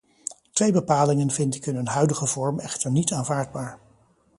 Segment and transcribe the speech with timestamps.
[0.53, 3.79] Twee bepalingen vind ik in hun huidige vorm echter niet aanvaardbaar.